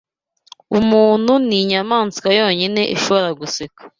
Umuntu 0.79 1.33
ninyamaswa 1.47 2.29
yonyine 2.39 2.81
ishobora 2.95 3.29
guseka. 3.39 3.81